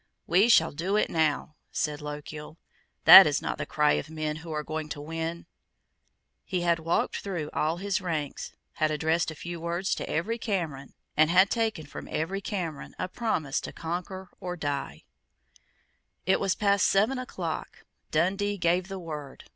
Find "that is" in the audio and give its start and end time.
3.05-3.39